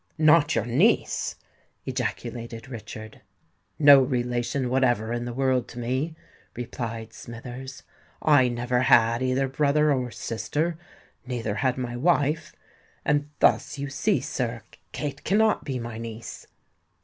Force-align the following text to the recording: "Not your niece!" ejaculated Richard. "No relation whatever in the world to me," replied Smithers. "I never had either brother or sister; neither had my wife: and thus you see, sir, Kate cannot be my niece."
"Not 0.17 0.55
your 0.55 0.65
niece!" 0.65 1.35
ejaculated 1.85 2.67
Richard. 2.69 3.21
"No 3.77 4.01
relation 4.01 4.71
whatever 4.71 5.13
in 5.13 5.25
the 5.25 5.31
world 5.33 5.67
to 5.67 5.77
me," 5.77 6.15
replied 6.55 7.13
Smithers. 7.13 7.83
"I 8.19 8.47
never 8.47 8.79
had 8.81 9.21
either 9.21 9.47
brother 9.47 9.93
or 9.93 10.09
sister; 10.09 10.79
neither 11.27 11.53
had 11.53 11.77
my 11.77 11.95
wife: 11.95 12.55
and 13.05 13.29
thus 13.41 13.77
you 13.77 13.89
see, 13.91 14.19
sir, 14.21 14.63
Kate 14.91 15.23
cannot 15.23 15.65
be 15.65 15.77
my 15.77 15.99
niece." 15.99 16.47